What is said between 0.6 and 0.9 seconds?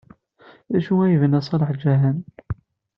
D